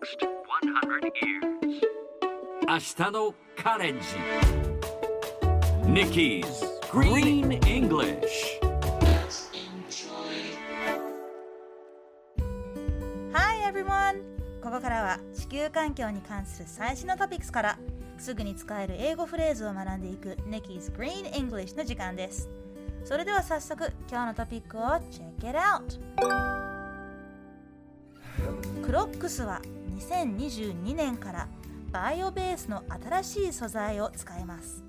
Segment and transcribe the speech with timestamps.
[0.00, 1.82] next 100 years.
[2.66, 4.06] 明日のカレンジ
[5.84, 6.44] Nikki's
[6.90, 8.60] Green English
[13.32, 14.22] Hi everyone!
[14.62, 17.78] ここからは地球環境に関する最新のトピックスから
[18.18, 22.48] すぐに使える英語フレーズを学んでいく Nikki's Green English の時間です。
[23.04, 26.00] それでは早速今日のトピックを Check it out!
[28.82, 29.60] クロックスは
[30.00, 31.48] 2022年から
[31.92, 34.82] バイオベースの新しい素材を使います。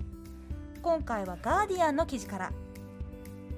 [0.80, 2.52] 今回はガーディアンの記事から。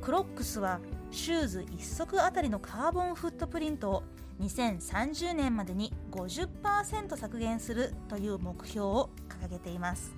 [0.02, 0.80] クロックスは
[1.12, 4.02] シューズ1足あたりのカーボンフットプリントを
[4.40, 10.12] 2030年までに50%削減するという目標を掲げています。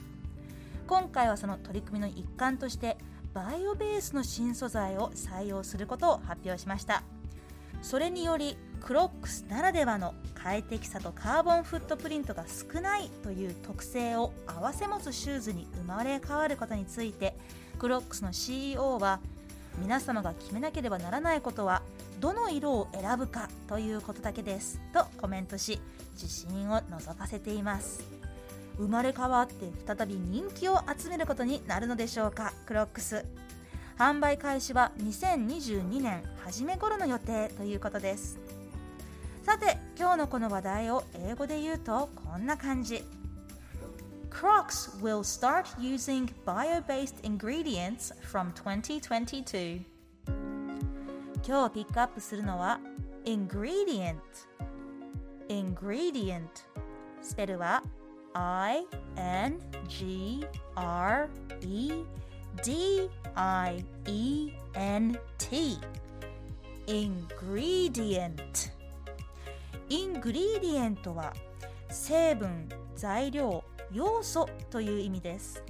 [0.86, 2.96] 今回はその取り組みの一環として
[3.34, 7.02] バイオベースの新素材を採用することを発表しました。
[7.82, 17.34] それによりクロックスならではの快適さとカーボンフットプリントが少ないという特性を併せ持つシューズに生まれ変わることについて
[17.78, 19.20] クロックスの CEO は
[19.78, 21.82] 皆様が決めなければならないことは
[22.20, 25.80] どの色を選ぶかということだけですとコメントし
[26.12, 28.02] 自信を覗かせています。
[28.78, 33.24] 生まれ変わって再び人気を集めることになるのでしょうかクロックス。
[33.98, 38.38] 販売開始は2022年初め頃の予定ということです。
[39.46, 43.04] さて今日のこの話題を英語で言うとこんな感じ
[44.28, 49.82] Crocs will start using bio-based ingredients from 2022
[51.46, 52.80] 今日ピックアップするのは
[53.24, 54.16] ingredient
[55.48, 56.48] ingredient
[57.22, 57.84] スペルは
[58.34, 59.38] I-N-G-R-E-D-I-E-N-T
[66.88, 68.75] ingredient
[69.88, 71.32] ingredient は
[71.88, 75.62] 成分、材料、要素という意味です。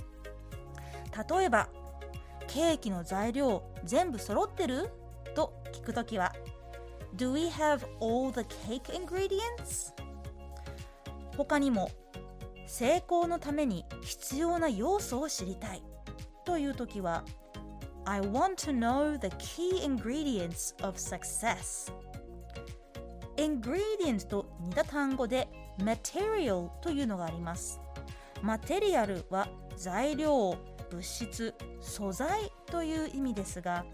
[1.29, 1.69] 例えば
[2.47, 4.91] ケーキの材料全部揃ってる？
[5.35, 6.35] と聞くときは
[7.17, 9.93] Do we have all the cake ingredients?
[11.37, 11.91] 他にも
[12.67, 15.83] 成功のために必要な要素を知りたい。
[16.47, 17.23] というときは
[18.07, 21.93] I want to know the key ingredients of success.
[23.37, 25.49] Ingredient と似た単語で
[25.79, 27.81] material というのがあります。
[28.43, 30.57] マテリアルは材料、
[30.91, 33.85] 物質、素材という意味ですが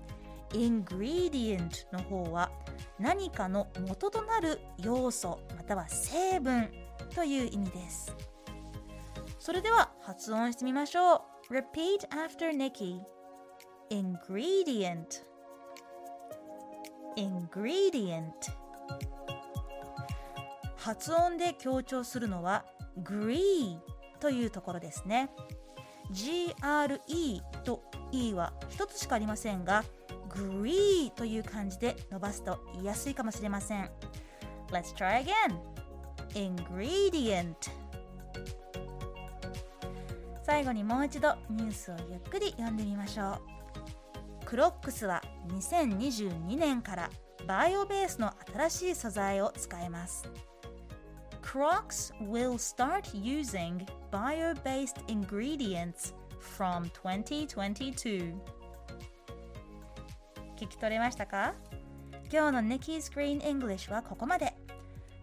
[0.51, 2.51] ingredient の方は
[2.99, 6.69] 何かの元となる要素または成分
[7.15, 8.15] という意味です。
[9.39, 11.21] それでは発音してみましょう。
[11.53, 13.01] Repeat after Nikki.
[13.91, 15.25] ingredient.
[17.17, 18.62] ingredient.
[20.83, 22.65] 発音で強調するのは
[23.05, 23.79] gree
[24.19, 25.31] というところですね。
[26.11, 29.85] GRE と E は一つしかありませんが
[30.29, 33.91] gree という漢字で伸ばすと言いやすいかもしれません。
[34.73, 35.57] Let's try again.
[36.35, 37.55] Ingredient.
[40.43, 43.39] 最後にもう一度ニュースをゆっくり読んでみましょ
[44.43, 44.47] う。
[44.47, 47.11] クロックスは2022年から
[47.47, 50.25] バイオベースの新しい素材を使えます。
[51.43, 58.35] Crocs will start using bio-based ingredients from 2022.
[60.57, 61.55] 聞き取れましたか
[62.33, 64.55] 今日の Nikki's Green English はここまで。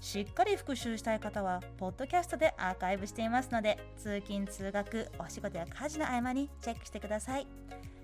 [0.01, 7.47] しっかり復習したい方は、ポッドキャストでアーカイブしていますので、通勤・通学、お仕事や家事の合間にチェックしてください。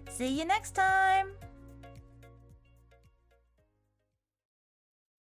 [0.07, 1.54] See you next time!